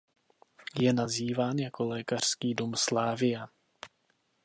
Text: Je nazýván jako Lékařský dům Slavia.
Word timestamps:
Je 0.79 0.93
nazýván 0.93 1.59
jako 1.59 1.83
Lékařský 1.85 2.53
dům 2.55 2.73
Slavia. 2.75 3.49